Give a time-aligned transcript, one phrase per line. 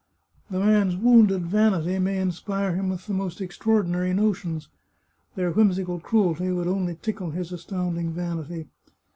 [0.49, 4.67] The man's wounded vanity may inspire him with the most ex traordinary notions;
[5.35, 8.65] their whimsical cruelty would only tickle his astounding vanity.